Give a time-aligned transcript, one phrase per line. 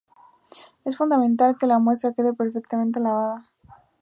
[0.83, 3.45] Es fundamental que la muestra quede perfectamente lavada.